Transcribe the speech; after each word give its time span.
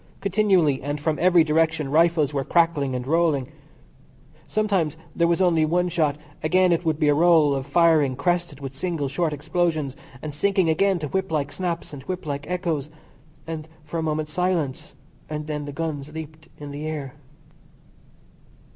Continually 0.19 0.81
and 0.81 0.99
from 0.99 1.19
every 1.19 1.43
direction 1.43 1.91
rifles 1.91 2.33
were 2.33 2.43
crackling 2.43 2.95
and 2.95 3.05
rolling; 3.05 3.49
sometimes 4.47 4.97
there 5.15 5.27
was 5.27 5.43
only 5.43 5.63
one 5.63 5.89
shot, 5.89 6.15
again 6.41 6.71
it 6.71 6.83
would 6.83 6.97
be 6.99 7.07
a 7.07 7.13
roll 7.13 7.53
of 7.53 7.67
firing 7.67 8.15
crested 8.15 8.61
with 8.61 8.75
single, 8.75 9.07
short 9.07 9.31
explosions, 9.31 9.95
and 10.19 10.33
sinking 10.33 10.71
again 10.71 10.97
to 10.97 11.07
whip 11.09 11.31
like 11.31 11.51
snaps 11.51 11.93
and 11.93 12.01
whip 12.05 12.25
like 12.25 12.49
echoes; 12.49 12.89
then 13.45 13.65
for 13.83 13.99
a 13.99 14.01
moment 14.01 14.27
silence, 14.27 14.95
and 15.29 15.45
then 15.45 15.57
again 15.57 15.65
the 15.67 15.71
guns 15.71 16.11
leaped 16.11 16.47
in 16.57 16.71
the 16.71 16.87
air. 16.87 17.13